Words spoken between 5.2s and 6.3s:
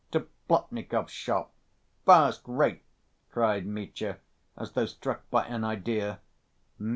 by an idea.